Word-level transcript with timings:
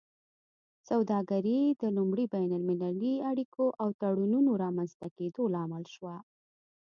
سوداګري 0.89 1.59
د 1.81 1.83
لومړي 1.97 2.25
بین 2.35 2.51
المللي 2.57 3.15
اړیکو 3.31 3.65
او 3.81 3.87
تړونونو 4.01 4.51
رامینځته 4.63 5.07
کیدو 5.17 5.41
لامل 5.55 5.83
شوه 5.93 6.15